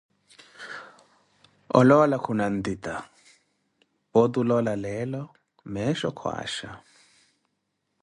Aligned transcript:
oloola 1.79 2.17
khuna 2.25 2.45
ntita, 2.57 2.95
pooti 4.11 4.37
oloola 4.43 4.73
leelo 4.83 5.21
meecho 5.73 6.09
kwaasha. 6.17 6.69